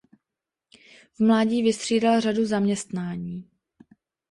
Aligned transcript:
V 1.15 1.19
mládí 1.19 1.63
vystřídal 1.63 2.21
řadu 2.21 2.45
zaměstnání. 2.45 3.49